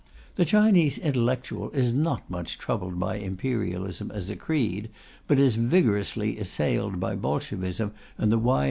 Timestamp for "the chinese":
0.35-0.97